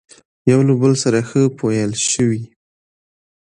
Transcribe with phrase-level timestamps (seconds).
[0.49, 2.41] يوه له بل سره ښه پويل شوي،